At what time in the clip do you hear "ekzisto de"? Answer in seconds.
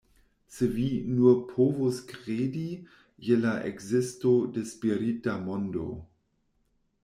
3.73-4.67